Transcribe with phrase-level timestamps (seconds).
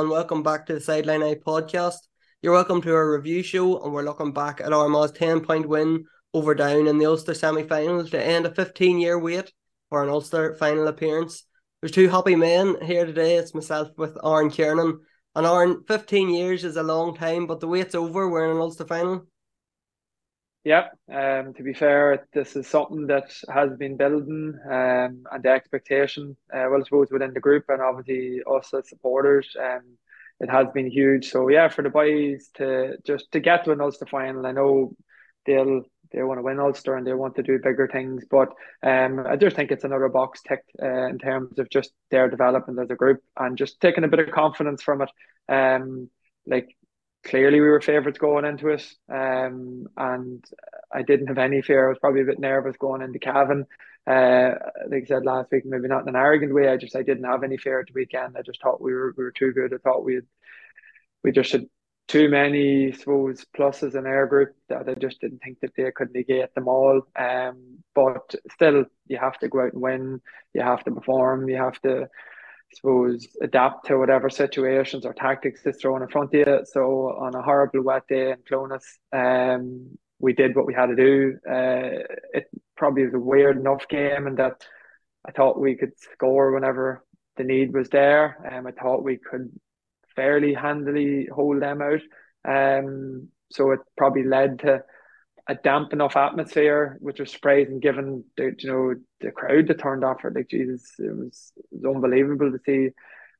[0.00, 1.98] and welcome back to the Sideline Eye podcast.
[2.40, 6.06] You're welcome to our review show, and we're looking back at Armagh's 10 point win
[6.32, 9.52] over Down in the Ulster semi finals to end a 15 year wait
[9.90, 11.44] for an Ulster final appearance.
[11.82, 13.36] There's two happy men here today.
[13.36, 15.00] It's myself with Aaron Kernan.
[15.34, 18.26] And Aaron, 15 years is a long time, but the wait's over.
[18.26, 19.26] We're in an Ulster final.
[20.62, 25.48] Yeah, um, to be fair, this is something that has been building, um, and the
[25.48, 29.96] expectation, uh, well, I suppose within the group and obviously us as supporters, um,
[30.38, 31.30] it has been huge.
[31.30, 34.94] So yeah, for the boys to just to get to an Ulster final, I know
[35.46, 38.48] they'll they want to win Ulster and they want to do bigger things, but
[38.82, 42.80] um, I just think it's another box ticked uh, in terms of just their development
[42.80, 45.10] as a group and just taking a bit of confidence from it.
[45.48, 46.10] Um,
[46.46, 46.74] like
[47.24, 50.44] clearly we were favourites going into it, um, and
[50.92, 51.86] I didn't have any fear.
[51.86, 53.66] I was probably a bit nervous going into Cavan.
[54.06, 54.52] Uh,
[54.88, 56.68] like I said last week, maybe not in an arrogant way.
[56.68, 58.36] I just I didn't have any fear at the weekend.
[58.36, 59.72] I just thought we were we were too good.
[59.74, 60.26] I thought we had,
[61.22, 61.66] we just had
[62.08, 65.92] too many, I suppose, pluses in our group that I just didn't think that they
[65.92, 67.02] could negate them all.
[67.16, 70.20] Um, but still, you have to go out and win.
[70.52, 71.48] You have to perform.
[71.48, 72.08] You have to
[72.72, 76.60] suppose, adapt to whatever situations or tactics is thrown in front of you.
[76.64, 80.96] So on a horrible wet day in Clones, um, we did what we had to
[80.96, 81.38] do.
[81.48, 84.64] Uh, it probably was a weird enough game and that
[85.26, 87.04] I thought we could score whenever
[87.36, 88.50] the need was there.
[88.52, 89.50] Um, I thought we could
[90.14, 92.00] fairly handily hold them out.
[92.48, 94.82] Um, so it probably led to
[95.50, 100.04] a damp enough atmosphere, which was surprising given the you know the crowd that turned
[100.04, 102.90] off for like Jesus, it was, it was unbelievable to see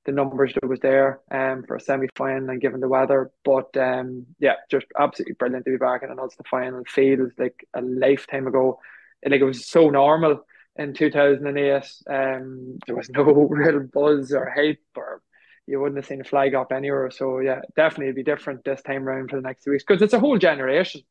[0.06, 3.30] the numbers that was there um for a semi final and given the weather.
[3.44, 6.82] But um yeah, just absolutely brilliant to be back in an Ulster final.
[6.84, 8.80] Feels like a lifetime ago.
[9.22, 11.92] and Like it was so normal in two thousand and eight.
[12.10, 15.22] Um there was no real buzz or hype or
[15.68, 17.12] you wouldn't have seen a flag up anywhere.
[17.12, 20.14] So yeah, definitely be different this time around for the next two weeks because it's
[20.14, 21.02] a whole generation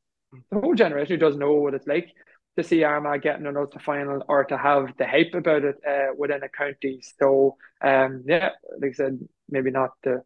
[0.52, 2.10] the whole generation who doesn't know what it's like
[2.58, 6.14] to see Armagh getting an Ulster final or to have the hype about it uh,
[6.18, 7.02] within a county.
[7.20, 8.50] So um, yeah,
[8.82, 9.20] like I said,
[9.50, 10.24] maybe not the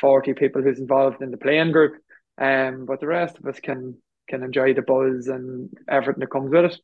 [0.00, 1.94] forty people who's involved in the playing group,
[2.38, 3.96] um, but the rest of us can
[4.28, 6.76] can enjoy the buzz and everything that comes with it.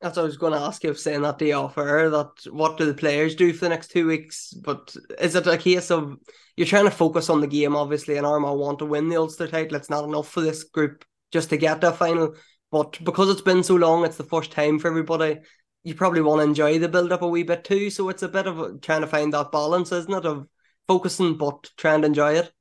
[0.00, 2.76] That's what I was going to ask you, of saying that the offer that what
[2.76, 4.52] do the players do for the next two weeks?
[4.52, 6.16] But is it a case of
[6.56, 9.48] you're trying to focus on the game, obviously, and Armagh want to win the Ulster
[9.48, 9.76] title?
[9.76, 12.34] It's not enough for this group just to get that final.
[12.70, 15.38] But because it's been so long, it's the first time for everybody.
[15.84, 17.90] You probably want to enjoy the build up a wee bit too.
[17.90, 20.48] So it's a bit of a, trying to find that balance, isn't it, of
[20.88, 22.52] focusing but trying to enjoy it.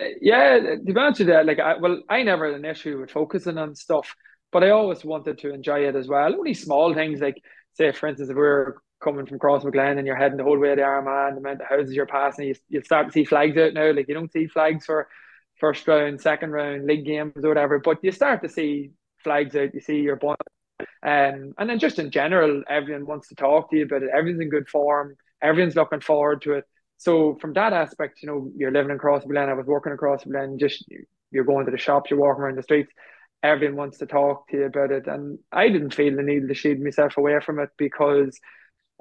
[0.00, 3.00] Uh, yeah, to be honest with you, like I well, I never had an issue
[3.00, 4.14] with focusing on stuff,
[4.52, 6.34] but I always wanted to enjoy it as well.
[6.34, 7.40] Only small things like,
[7.74, 10.74] say, for instance, if we are coming from Crossmaglen and you're heading the whole way
[10.74, 13.56] to Armagh, and the amount of houses you're passing, you, you start to see flags
[13.56, 13.92] out now.
[13.92, 15.08] Like you don't see flags for
[15.58, 17.78] first round, second round, league games or whatever.
[17.78, 18.90] But you start to see
[19.22, 19.74] flags out.
[19.74, 20.34] You see your boy,
[21.02, 24.10] um, and then just in general, everyone wants to talk to you about it.
[24.14, 25.16] Everyone's in good form.
[25.42, 26.64] Everyone's looking forward to it.
[26.98, 29.48] So from that aspect, you know, you're living Crossmaglen.
[29.48, 30.58] I was working Crossmaglen.
[30.58, 30.84] Just
[31.30, 32.10] you're going to the shops.
[32.10, 32.92] You're walking around the streets.
[33.42, 36.54] Everyone wants to talk to you about it, and I didn't feel the need to
[36.54, 38.38] shield myself away from it because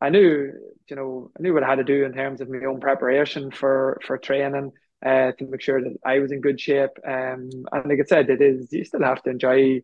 [0.02, 0.52] I knew,
[0.90, 3.52] you know, I knew what I had to do in terms of my own preparation
[3.52, 4.74] for for training
[5.06, 6.92] uh, to make sure that I was in good shape.
[7.06, 9.82] Um, and like I said, it is you still have to enjoy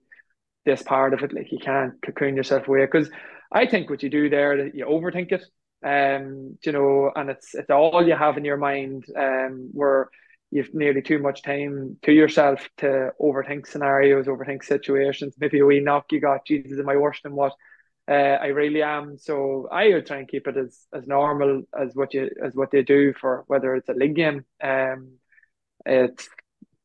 [0.66, 1.34] this part of it.
[1.34, 3.10] Like you can't cocoon yourself away because
[3.52, 5.46] I think what you do there, you overthink it.
[5.82, 9.06] Um, you know, and it's it's all you have in your mind.
[9.16, 10.10] Um, where
[10.52, 15.36] you've nearly too much time to yourself to overthink scenarios, overthink situations.
[15.40, 17.54] Maybe a wee knock you got, Jesus, am I worse than what
[18.10, 19.18] uh, I really am.
[19.20, 22.72] So I would try and keep it as, as normal as what you as what
[22.72, 24.46] they do for whether it's a league game.
[24.64, 25.19] Um,
[25.86, 26.30] it's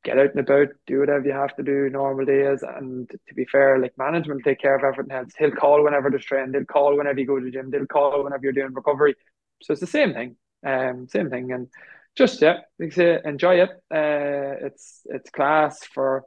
[0.04, 2.62] get out and about, do whatever you have to do normal days.
[2.62, 5.32] And to be fair, like management take care of everything else.
[5.38, 8.22] He'll call whenever there's training, they'll call whenever you go to the gym, they'll call
[8.22, 9.14] whenever you're doing recovery.
[9.62, 10.36] So it's the same thing.
[10.64, 11.52] Um, same thing.
[11.52, 11.68] And
[12.16, 13.70] just yeah, like say, enjoy it.
[13.90, 16.24] Uh, it's it's class for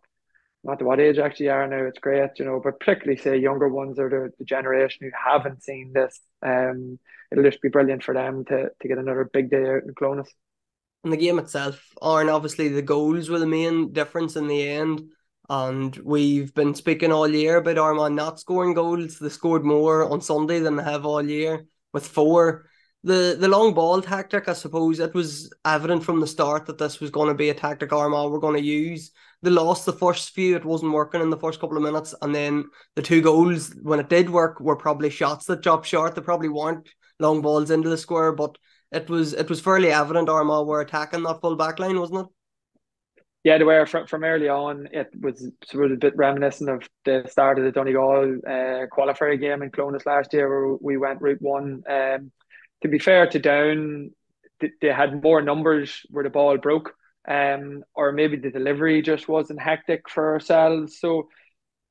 [0.63, 1.85] not what age actually are now.
[1.85, 5.63] It's great, you know, but particularly say younger ones or the, the generation who haven't
[5.63, 6.19] seen this.
[6.41, 6.99] Um,
[7.31, 10.27] it'll just be brilliant for them to to get another big day out in Clones.
[11.03, 15.03] And the game itself, and obviously the goals were the main difference in the end.
[15.49, 19.17] And we've been speaking all year about Armagh not scoring goals.
[19.17, 22.69] They scored more on Sunday than they have all year with four.
[23.03, 26.99] The the long ball tactic, I suppose, it was evident from the start that this
[26.99, 29.11] was going to be a tactic Armagh were going to use
[29.41, 30.55] they lost the first few.
[30.55, 32.65] It wasn't working in the first couple of minutes, and then
[32.95, 36.15] the two goals when it did work were probably shots that dropped short.
[36.15, 36.89] They probably weren't
[37.19, 38.57] long balls into the square, but
[38.91, 42.27] it was it was fairly evident Armagh were attacking that full back line, wasn't it?
[43.43, 44.89] Yeah, they were from, from early on.
[44.91, 49.39] It was sort of a bit reminiscent of the start of the Donegal uh, qualifier
[49.39, 51.83] game in Clones last year, where we went route one.
[51.89, 52.31] Um,
[52.81, 54.11] to be fair to Down,
[54.59, 56.93] they had more numbers where the ball broke,
[57.27, 60.99] um, or maybe the delivery just wasn't hectic for ourselves.
[60.99, 61.29] So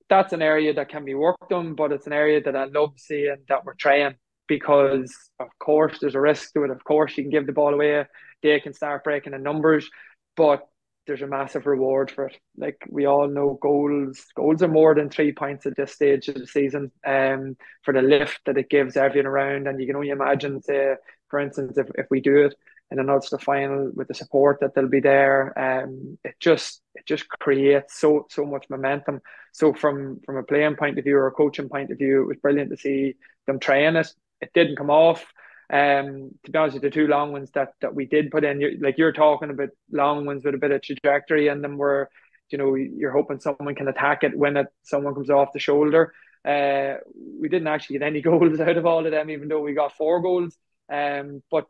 [0.08, 2.94] that's an area that can be worked on, but it's an area that I love
[2.96, 4.16] seeing that we're trying
[4.48, 6.70] because, of course, there's a risk to it.
[6.70, 8.06] Of course, you can give the ball away,
[8.43, 9.88] they can start breaking the numbers,
[10.37, 10.66] but
[11.06, 12.37] there's a massive reward for it.
[12.56, 16.34] Like we all know, goals goals are more than three points at this stage of
[16.34, 16.90] the season.
[17.06, 20.96] Um, for the lift that it gives everyone around, and you can only imagine, say,
[21.28, 22.54] for instance, if, if we do it
[22.90, 27.06] in an Ulster final with the support that they'll be there, um, it just it
[27.06, 29.20] just creates so so much momentum.
[29.52, 32.26] So from from a playing point of view or a coaching point of view, it
[32.26, 33.14] was brilliant to see
[33.46, 34.12] them trying it.
[34.41, 35.25] It didn't come off.
[35.73, 38.61] Um, to be honest, with the two long ones that that we did put in,
[38.61, 42.09] you're, like you're talking about long ones with a bit of trajectory and them where
[42.50, 46.12] you know you're hoping someone can attack it when it someone comes off the shoulder.
[46.44, 46.94] Uh,
[47.41, 49.97] we didn't actually get any goals out of all of them, even though we got
[49.97, 50.56] four goals.
[50.93, 51.67] Um, but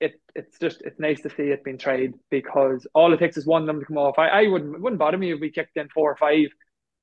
[0.00, 3.46] it it's just it's nice to see it being tried because all it takes is
[3.46, 4.18] one of them to come off.
[4.18, 6.46] I, I wouldn't wouldn't bother me if we kicked in four or five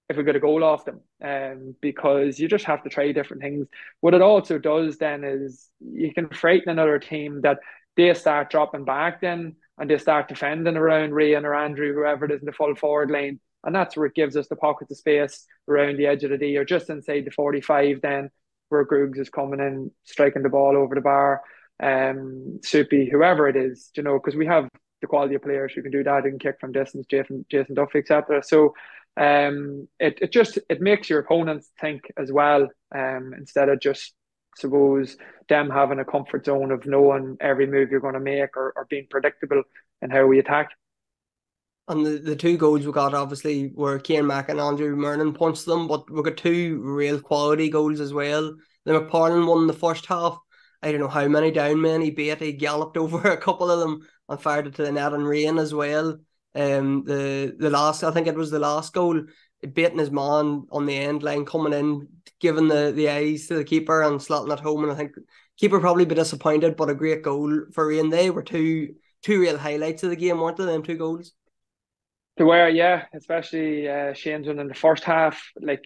[0.09, 1.01] if we got a goal off them.
[1.23, 3.67] Um, because you just have to try different things.
[4.01, 7.59] What it also does then is you can frighten another team that
[7.97, 12.31] they start dropping back then and they start defending around Rian or Andrew, whoever it
[12.31, 13.39] is in the full forward lane.
[13.63, 16.37] And that's where it gives us the pockets of space around the edge of the
[16.37, 18.29] D or just inside the 45 then
[18.69, 21.41] where Groogs is coming in, striking the ball over the bar
[21.81, 24.67] um, Soupy, whoever it is, you know, because we have
[25.01, 27.99] the quality of players who can do that and kick from distance, Jason, Jason Duffy,
[27.99, 28.41] etc.
[28.43, 28.73] So
[29.17, 34.13] um, it, it just it makes your opponents think as well, um, instead of just
[34.57, 35.17] suppose
[35.49, 38.87] them having a comfort zone of knowing every move you're going to make or, or
[38.89, 39.63] being predictable
[40.01, 40.69] in how we attack.
[41.87, 45.65] And the, the two goals we got obviously were Cian Mack and Andrew Murnin punched
[45.65, 48.55] them, but we got two real quality goals as well.
[48.85, 50.39] The McPartland won the first half
[50.85, 52.39] I don't know how many down men he beat.
[52.39, 55.59] He galloped over a couple of them and fired it to the net and Rian
[55.59, 56.19] as well.
[56.55, 59.21] Um, the the last I think it was the last goal,
[59.73, 62.07] beating his man on the end line, coming in,
[62.39, 64.83] giving the, the eyes to the keeper and slotting it home.
[64.83, 65.11] And I think
[65.57, 68.09] keeper probably be disappointed, but a great goal for Rian.
[68.09, 70.65] They were two two real highlights of the game, weren't they?
[70.65, 71.33] Them two goals.
[72.37, 75.51] They were, yeah, especially uh, Shane's one in the first half.
[75.59, 75.85] Like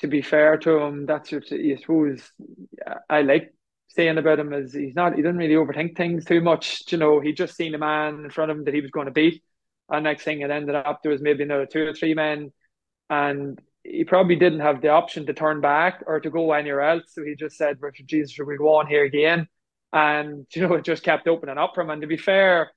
[0.00, 2.30] to be fair to him, that's what I suppose.
[3.10, 3.52] I like
[3.88, 6.82] saying about him is he's not he doesn't really overthink things too much.
[6.92, 9.06] You know, he just seen a man in front of him that he was going
[9.06, 9.42] to beat.
[9.88, 12.52] And next thing it ended up there was maybe another two or three men
[13.10, 17.04] and he probably didn't have the option to turn back or to go anywhere else.
[17.08, 19.48] So he just said, Jesus, should we go on here again?
[19.92, 21.90] And you know, it just kept opening up for him.
[21.90, 22.70] And to be fair,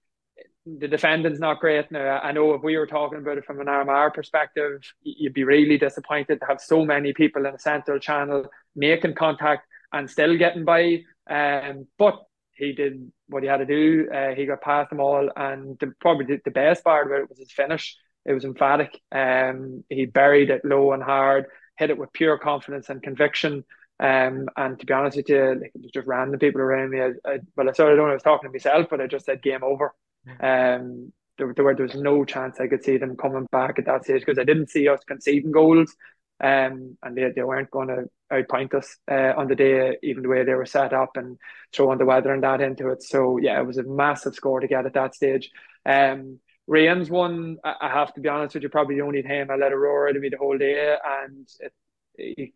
[0.66, 2.20] the defending's not great now.
[2.20, 5.78] I know if we were talking about it from an Armagh perspective, you'd be really
[5.78, 10.64] disappointed to have so many people in the central channel making contact and still getting
[10.64, 11.02] by.
[11.30, 12.20] Um, but
[12.54, 14.10] he did what he had to do.
[14.14, 17.40] Uh, he got past them all, and the, probably the, best part of it was
[17.40, 17.98] his finish.
[18.26, 19.00] It was emphatic.
[19.12, 21.46] Um, he buried it low and hard,
[21.78, 23.64] hit it with pure confidence and conviction.
[24.00, 27.02] Um, and to be honest with you, like it was just random people around me.
[27.02, 29.08] I, I, well, I sort of don't know I was talking to myself, but I
[29.08, 29.94] just said game over.
[30.40, 34.04] Um, there, there, there was no chance I could see them coming back at that
[34.04, 35.96] stage because I didn't see us conceding goals.
[36.44, 40.30] Um, and they, they weren't going to outpoint us uh, on the day, even the
[40.30, 41.38] way they were set up and
[41.74, 43.04] throwing the weather and that into it.
[43.04, 45.52] So yeah, it was a massive score to get at that stage.
[45.86, 49.56] Um, Rian's one, I have to be honest with you, probably the only time I
[49.56, 51.74] let a roar of me the whole day, and it,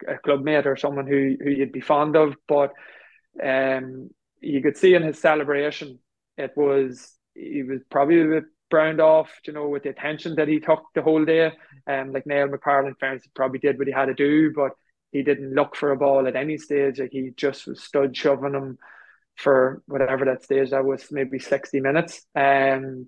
[0.08, 2.72] a clubmate or someone who who you'd be fond of, but
[3.44, 6.00] um, you could see in his celebration,
[6.38, 10.48] it was he was probably a bit browned off, you know, with the attention that
[10.48, 11.52] he took the whole day.
[11.88, 14.72] Um, like Niall McParland, fairness, probably did what he had to do, but
[15.12, 17.00] he didn't look for a ball at any stage.
[17.00, 18.78] Like he just was stood shoving him
[19.36, 22.26] for whatever that stage that was, maybe 60 minutes.
[22.36, 23.08] Um,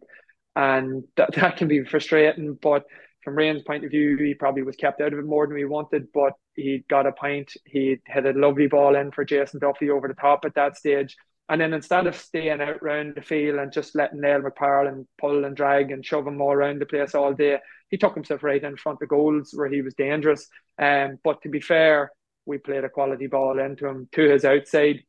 [0.56, 2.58] and that, that can be frustrating.
[2.62, 2.84] But
[3.24, 5.66] from Rian's point of view, he probably was kept out of it more than we
[5.66, 7.52] wanted, but he got a point.
[7.66, 11.16] He had a lovely ball in for Jason Duffy over the top at that stage.
[11.50, 15.46] And then instead of staying out round the field and just letting Niall McParland pull
[15.46, 18.62] and drag and shove him all around the place all day, he took himself right
[18.62, 20.48] in front of goals where he was dangerous.
[20.78, 22.12] Um, but to be fair,
[22.46, 25.04] we played a quality ball into him to his outside.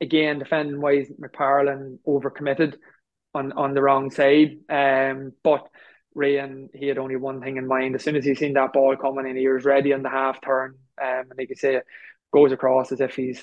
[0.00, 2.76] Again, defending wise, McParland overcommitted
[3.34, 4.58] on, on the wrong side.
[4.70, 5.68] Um, but
[6.16, 7.94] Rian, he had only one thing in mind.
[7.94, 10.40] As soon as he seen that ball coming in, he was ready on the half
[10.40, 10.76] turn.
[11.00, 11.80] Um, and like you say,
[12.32, 13.42] goes across as if he's,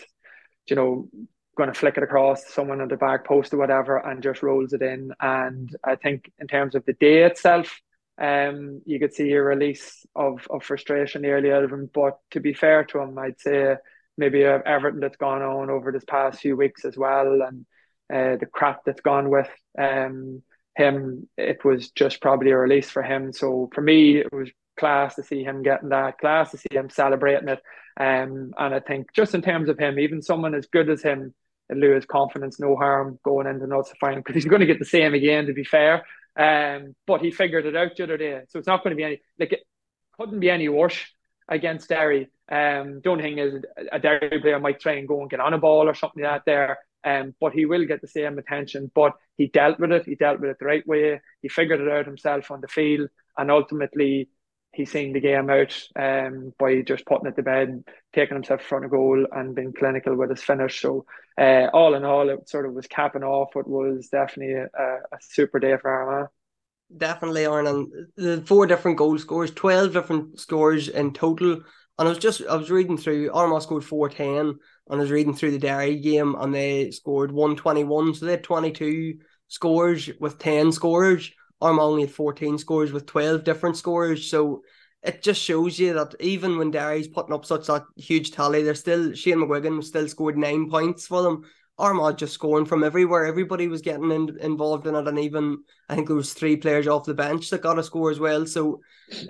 [0.67, 1.08] you know,
[1.55, 4.74] going to flick it across someone on the back post or whatever and just rolls
[4.74, 5.12] it in.
[5.19, 7.79] And I think in terms of the day itself,
[8.21, 11.89] um, you could see a release of, of frustration nearly out of him.
[11.93, 13.75] But to be fair to him, I'd say
[14.17, 17.65] maybe everything that's gone on over this past few weeks as well, and
[18.13, 20.41] uh, the crap that's gone with um,
[20.75, 23.33] him, it was just probably a release for him.
[23.33, 26.89] So for me, it was class to see him getting that, class to see him
[26.89, 27.62] celebrating it.
[27.97, 31.33] Um, and I think just in terms of him, even someone as good as him,
[31.69, 34.86] lose confidence, no harm going into notes to final because he's going to get the
[34.86, 35.48] same again.
[35.48, 36.05] To be fair,
[36.38, 39.03] um, but he figured it out the other day, so it's not going to be
[39.03, 39.63] any like it
[40.17, 41.00] couldn't be any worse
[41.48, 42.29] against Derry.
[42.51, 45.53] Um, the only thing is a Derry player might try and go and get on
[45.53, 46.77] a ball or something like that there.
[47.03, 48.91] Um, but he will get the same attention.
[48.93, 50.05] But he dealt with it.
[50.05, 51.22] He dealt with it the right way.
[51.41, 54.29] He figured it out himself on the field, and ultimately
[54.75, 58.65] he's seen the game out um, by just putting it to bed, taking himself in
[58.67, 60.82] front of goal, and being clinical with his finish.
[60.82, 61.05] So,
[61.39, 63.55] uh, all in all, it sort of was capping off.
[63.55, 66.29] what was definitely a, a super day for Armagh.
[66.96, 68.12] Definitely, Aaron.
[68.15, 71.62] the four different goal scores, twelve different scores in total.
[71.98, 75.12] And I was just I was reading through Armagh scored four ten, and I was
[75.12, 78.13] reading through the Derry game, and they scored one twenty one.
[78.13, 81.32] So they had twenty two scores with ten scorers.
[81.62, 84.29] Armagh only had 14 scores with 12 different scores.
[84.29, 84.63] So
[85.03, 88.75] it just shows you that even when Derry's putting up such a huge tally, they're
[88.75, 91.43] still Shane McGuigan still scored nine points for them.
[91.77, 93.25] Armagh just scoring from everywhere.
[93.25, 95.57] Everybody was getting in, involved in it, and even
[95.89, 98.45] I think there was three players off the bench that got a score as well.
[98.45, 98.79] So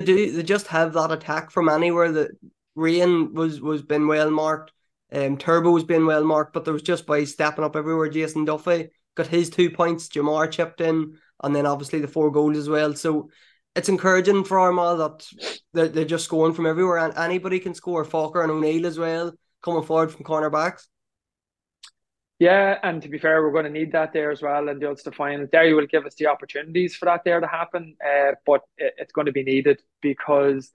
[0.03, 2.12] do they just have that attack from anywhere?
[2.12, 2.32] That
[2.77, 4.72] Rian was was been well marked,
[5.12, 8.10] um, Turbo was been well marked, but there was just by stepping up everywhere.
[8.10, 10.10] Jason Duffy got his two points.
[10.10, 12.94] Jamar chipped in and then obviously the four goals as well.
[12.94, 13.30] So
[13.75, 15.27] it's encouraging for Armagh that
[15.74, 18.06] they're, they're just scoring from everywhere, and anybody can score.
[18.06, 20.88] Forker and O'Neill as well coming forward from cornerbacks.
[22.38, 24.68] Yeah, and to be fair, we're going to need that there as well.
[24.68, 27.96] And the Ulster final, Derry will give us the opportunities for that there to happen,
[28.06, 30.70] uh, but it, it's going to be needed because,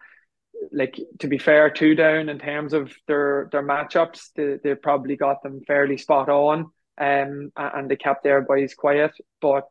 [0.73, 5.17] like, to be fair, two down in terms of their their matchups, they they probably
[5.17, 9.12] got them fairly spot on, um, and they kept their boys quiet.
[9.43, 9.69] But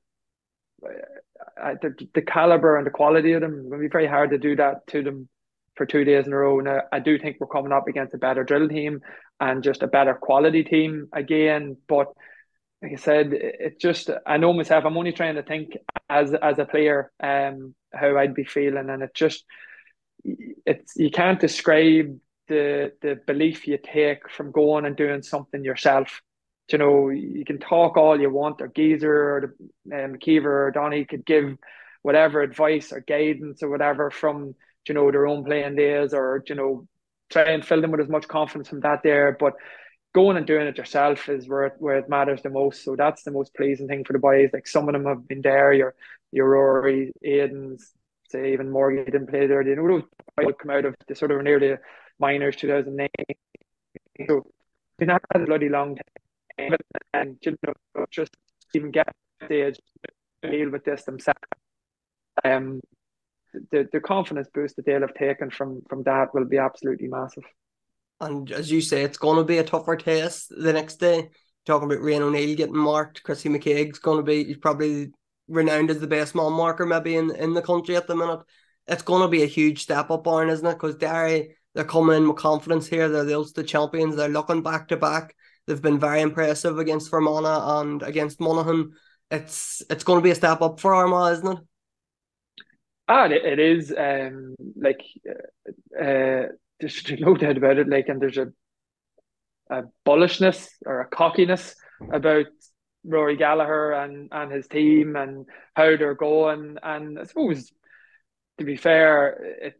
[1.81, 4.37] the, the caliber and the quality of them it's going to be very hard to
[4.37, 5.27] do that to them
[5.75, 6.59] for two days in a row.
[6.59, 9.01] Now, I do think we're coming up against a better Derry team
[9.39, 11.77] and just a better quality team again.
[11.87, 12.07] But
[12.81, 14.85] like I said, it just I know myself.
[14.85, 15.77] I'm only trying to think
[16.09, 19.45] as as a player, um, how I'd be feeling, and it just
[20.23, 22.17] it's you can't describe
[22.47, 26.21] the the belief you take from going and doing something yourself
[26.71, 29.55] you know, you can talk all you want, or Geezer or
[29.87, 31.57] the, um, McKeever or Donny could give
[32.01, 34.55] whatever advice or guidance or whatever from,
[34.87, 36.87] you know, their own playing days or, you know,
[37.29, 39.35] try and fill them with as much confidence from that there.
[39.39, 39.53] But
[40.13, 42.83] going and doing it yourself is where it, where it matters the most.
[42.83, 44.49] So that's the most pleasing thing for the boys.
[44.53, 45.95] Like some of them have been there, your,
[46.31, 47.91] your Rory, Aiden's,
[48.29, 49.61] say even Morgan didn't play there.
[49.61, 50.03] You know, those
[50.37, 51.75] would come out of the sort of nearly
[52.19, 53.09] minors 2009.
[54.27, 54.43] So
[54.99, 56.18] it's not a bloody long time
[57.13, 58.35] and you know just
[58.73, 59.13] even get
[59.45, 59.79] stage
[60.41, 61.39] deal with this themselves.
[62.43, 62.79] Um,
[63.71, 67.43] the the confidence boost that they'll have taken from from that will be absolutely massive.
[68.21, 71.29] And as you say, it's going to be a tougher test the next day.
[71.65, 75.11] Talking about Rian O'Neill getting marked, Chrissy McKaigue's going to be he's probably
[75.47, 78.39] renowned as the best man marker maybe in, in the country at the minute.
[78.87, 80.73] It's going to be a huge step up, on, isn't it?
[80.73, 83.07] Because Derry, they're coming in with confidence here.
[83.07, 84.15] They're the Ulster champions.
[84.15, 85.35] They're looking back to back.
[85.69, 88.93] They've been very impressive against Fermanagh and against Monaghan.
[89.29, 91.63] It's it's going to be a step up for Armagh, isn't it?
[93.07, 93.93] Ah, it, it is.
[93.95, 96.47] Um, like uh, uh,
[96.79, 97.87] there's no doubt about it.
[97.87, 98.47] Like, and there's a
[99.69, 101.75] a bullishness or a cockiness
[102.11, 102.47] about
[103.03, 105.45] Rory Gallagher and and his team and
[105.75, 106.77] how they're going.
[106.81, 107.71] And I suppose,
[108.57, 109.79] to be fair, it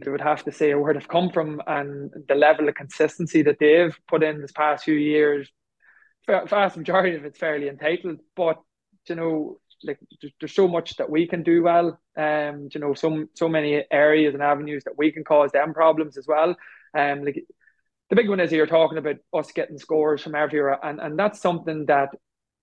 [0.00, 3.58] they would have to say where they've come from and the level of consistency that
[3.58, 5.50] they've put in this past few years.
[6.26, 8.60] Vast majority of it's fairly entitled, but
[9.08, 9.98] you know, like
[10.40, 11.98] there's so much that we can do well.
[12.16, 16.16] Um, you know, so so many areas and avenues that we can cause them problems
[16.18, 16.56] as well.
[16.96, 17.44] Um, like
[18.10, 21.40] the big one is you're talking about us getting scores from everywhere, and and that's
[21.40, 22.10] something that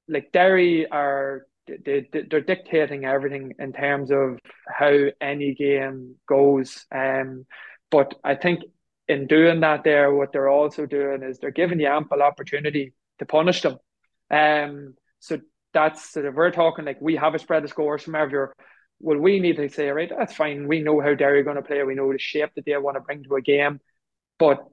[0.08, 6.86] like Derry are they, they're dictating everything in terms of how any game goes.
[6.92, 7.46] Um,
[7.90, 8.62] but I think
[9.08, 13.26] in doing that, there, what they're also doing is they're giving you ample opportunity to
[13.26, 13.78] punish them.
[14.32, 15.40] Um, so
[15.74, 18.54] that's sort of we're talking like we have a spread of scores from everywhere.
[19.00, 20.68] Well, we need to say, right, that's fine.
[20.68, 21.84] We know how Derry are going to play.
[21.84, 23.80] We know the shape that they want to bring to a game.
[24.40, 24.66] But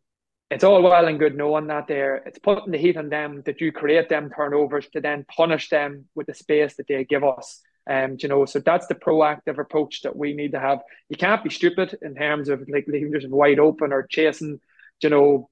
[0.50, 2.16] it's all well and good knowing that there.
[2.26, 6.06] It's putting the heat on them that you create them turnovers to then punish them
[6.14, 7.60] with the space that they give us.
[7.88, 10.80] Um, you know, so that's the proactive approach that we need to have.
[11.08, 14.60] You can't be stupid in terms of like leaving just wide open or chasing,
[15.02, 15.48] you know,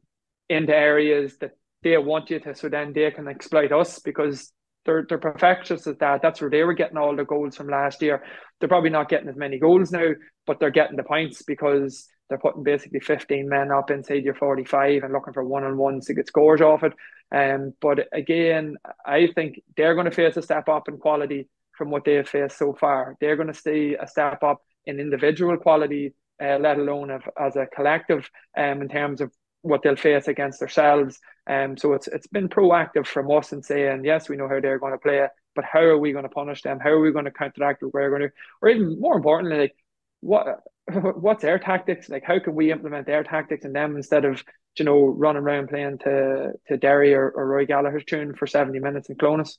[0.49, 1.53] into areas that
[1.83, 4.53] they want you to, so then they can exploit us because
[4.85, 6.23] they're they're perfectionists at that.
[6.23, 8.23] That's where they were getting all the goals from last year.
[8.59, 10.11] They're probably not getting as many goals now,
[10.47, 15.03] but they're getting the points because they're putting basically 15 men up inside your 45
[15.03, 16.93] and looking for one on ones to get scores off it.
[17.31, 21.91] Um, but again, I think they're going to face a step up in quality from
[21.91, 23.17] what they have faced so far.
[23.21, 27.57] They're going to see a step up in individual quality, uh, let alone of, as
[27.57, 29.33] a collective, um, in terms of
[29.63, 31.19] what they'll face against themselves.
[31.49, 34.79] Um, so it's it's been proactive from us and saying, yes, we know how they're
[34.79, 36.79] going to play, but how are we going to punish them?
[36.79, 38.31] How are we going to counteract what we're going to,
[38.61, 39.77] or even more importantly, like
[40.21, 40.61] what
[41.17, 42.09] what's their tactics?
[42.09, 44.43] Like how can we implement their tactics in them instead of
[44.79, 48.79] you know running around playing to to Derry or, or Rory Gallagher's tune for seventy
[48.79, 49.59] minutes in Clones?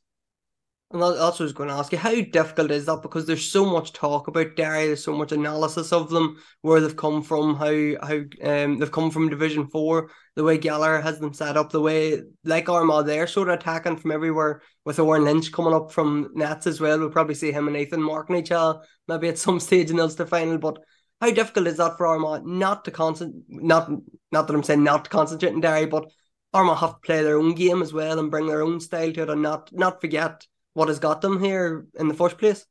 [0.92, 3.04] And that's what I was going to ask you, how difficult is that?
[3.04, 6.96] Because there's so much talk about Derry, there's so much analysis of them, where they've
[6.96, 11.32] come from, how how um they've come from Division Four, the way Gallagher has them
[11.32, 15.52] set up, the way like Armagh, they're sort of attacking from everywhere with Odhrán Lynch
[15.52, 16.98] coming up from nets as well.
[16.98, 20.04] We'll probably see him and Ethan marking each other maybe at some stage in the
[20.04, 20.58] Ulster final.
[20.58, 20.80] But
[21.22, 23.44] how difficult is that for Armagh not to concentrate?
[23.48, 23.92] Not
[24.32, 26.10] not that I'm saying not to concentrate in Derry, but
[26.52, 29.22] Armagh have to play their own game as well and bring their own style to
[29.22, 32.66] it, and not not forget what has got them here in the first place?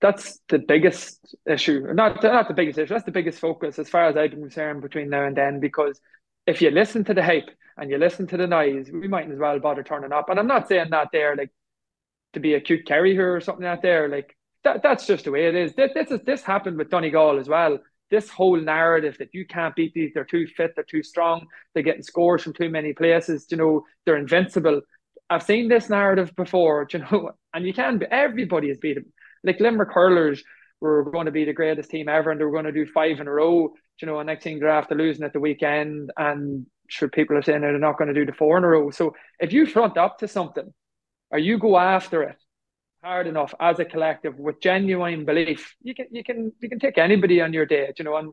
[0.00, 1.92] That's the biggest issue.
[1.92, 2.94] Not not the biggest issue.
[2.94, 5.60] That's the biggest focus as far as I'm concerned between now and then.
[5.60, 6.00] Because
[6.46, 9.38] if you listen to the hype and you listen to the noise, we might as
[9.38, 10.28] well bother turning up.
[10.28, 11.50] And I'm not saying that there like
[12.34, 14.08] to be a cute carry here or something out there.
[14.08, 15.74] Like that, that's just the way it is.
[15.74, 17.78] This, this is this happened with Donegal as well.
[18.10, 21.82] This whole narrative that you can't beat these, they're too fit, they're too strong, they're
[21.82, 23.46] getting scores from too many places.
[23.50, 24.80] You know, they're invincible.
[25.30, 29.12] I've seen this narrative before, you know, and you can be everybody is beatable.
[29.44, 30.42] Like Limerick hurlers
[30.80, 33.20] were going to be the greatest team ever, and they were going to do five
[33.20, 33.72] in a row.
[34.00, 37.42] You know, and next thing they're after losing at the weekend, and sure people are
[37.42, 38.90] saying they're not going to do the four in a row.
[38.90, 40.72] So if you front up to something,
[41.30, 42.36] or you go after it
[43.02, 46.98] hard enough as a collective with genuine belief, you can you can you can take
[46.98, 47.92] anybody on your day.
[47.98, 48.28] You know, and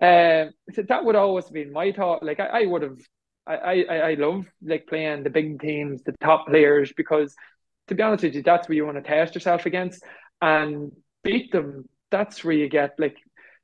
[0.00, 0.50] uh,
[0.88, 2.22] that would always be my thought.
[2.22, 2.98] Like I, I would have
[3.46, 7.34] I, I, I love like playing the big teams, the top players, because
[7.88, 10.02] to be honest with you, that's where you want to test yourself against
[10.40, 11.88] and beat them.
[12.10, 13.16] That's where you get like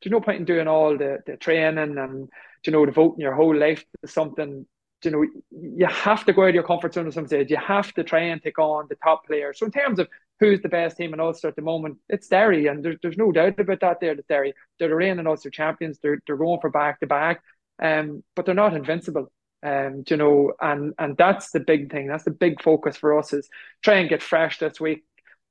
[0.03, 2.29] there's no point in doing all the, the training and
[2.65, 4.67] you know devoting your whole life to something.
[5.05, 7.51] You know, you have to go out of your comfort zone at some stage.
[7.51, 9.59] You have to try and take on the top players.
[9.59, 10.09] So in terms of
[10.41, 13.31] who's the best team in Ulster at the moment, it's Derry, and there's there's no
[13.31, 14.01] doubt about that.
[14.01, 15.99] There, that Derry, they're the reigning Ulster champions.
[16.03, 17.43] They're they're going for back to back,
[17.81, 19.31] um, but they're not invincible.
[19.63, 22.07] Um, you know, and and that's the big thing.
[22.07, 23.49] That's the big focus for us is
[23.83, 25.05] try and get fresh this week,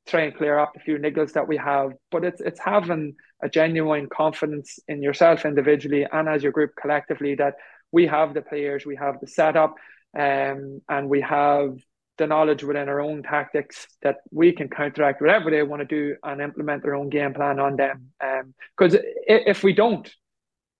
[0.07, 1.91] try and clear up a few niggles that we have.
[2.11, 7.35] But it's it's having a genuine confidence in yourself individually and as your group collectively
[7.35, 7.55] that
[7.91, 9.75] we have the players, we have the setup,
[10.17, 11.77] um, and we have
[12.17, 16.15] the knowledge within our own tactics that we can counteract whatever they want to do
[16.23, 18.11] and implement their own game plan on them.
[18.77, 20.09] Because um, if we don't,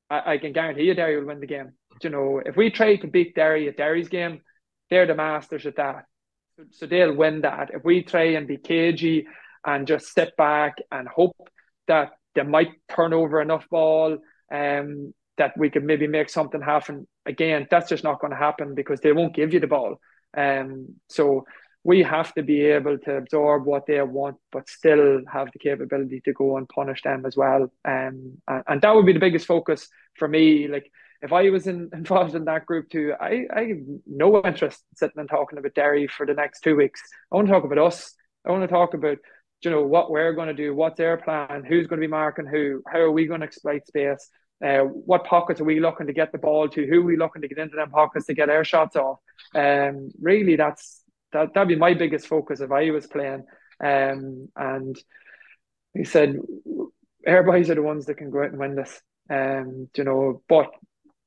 [0.09, 2.95] I, I, can guarantee you Derry will win the game you know, if we try
[2.97, 4.41] to beat Derry at Derry's game,
[4.89, 6.05] they're the masters at that.
[6.71, 7.71] So, they'll win that.
[7.73, 9.27] If we try and be cagey
[9.65, 11.35] and just sit back and hope
[11.87, 14.17] that they might turn over enough ball
[14.51, 18.73] um, that we could maybe make something happen, again, that's just not going to happen
[18.73, 19.99] because they won't give you the ball.
[20.37, 21.45] Um, so
[21.83, 26.21] we have to be able to absorb what they want, but still have the capability
[26.25, 27.71] to go and punish them as well.
[27.85, 30.67] Um, and, and that would be the biggest focus for me.
[30.67, 30.91] Like
[31.25, 34.97] if I was in, involved in that group too, I, I have no interest in
[34.97, 37.01] sitting and talking about Derry for the next two weeks.
[37.31, 38.13] I want to talk about us.
[38.47, 39.17] I want to talk about,
[39.61, 42.45] you know, what we're going to do, what's their plan, who's going to be marking
[42.45, 44.29] who, how are we going to exploit space,
[44.63, 47.41] uh, what pockets are we looking to get the ball to, who are we looking
[47.41, 49.19] to get into them pockets to get our shots off.
[49.53, 51.01] Um, really, that's
[51.33, 53.43] that that'd be my biggest focus if I was playing.
[53.83, 54.97] Um, and
[55.93, 56.37] he said,
[57.25, 59.01] everybody's are the ones that can go out and win this.
[59.29, 60.69] Um, you know, but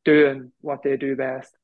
[0.05, 1.55] doing what they do best.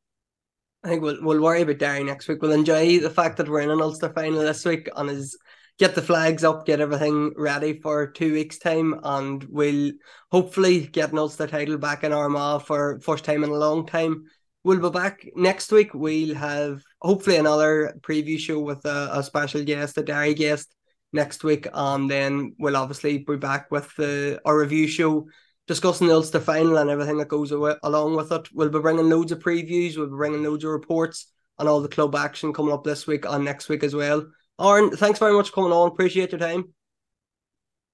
[0.84, 2.42] I think we'll we'll worry about Derry next week.
[2.42, 5.36] We'll enjoy the fact that we're in an Ulster final this week and is
[5.78, 9.92] get the flags up, get everything ready for two weeks' time, and we'll
[10.30, 14.24] hopefully get an Ulster title back in Armagh for first time in a long time.
[14.62, 15.94] We'll be back next week.
[15.94, 20.74] We'll have hopefully another preview show with a, a special guest, a Derry guest
[21.12, 25.28] next week, and then we'll obviously be back with the a review show
[25.66, 28.48] discussing the Ulster final and everything that goes away, along with it.
[28.52, 29.96] We'll be bringing loads of previews.
[29.96, 31.26] We'll be bringing loads of reports
[31.58, 34.26] and all the club action coming up this week and next week as well.
[34.60, 35.88] Aaron, thanks very much for coming on.
[35.88, 36.72] Appreciate your time.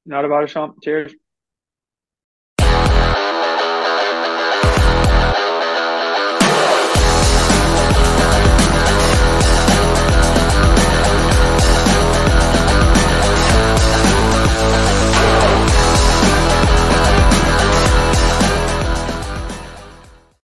[0.06, 0.74] Not about it, Sean.
[0.82, 1.14] Cheers.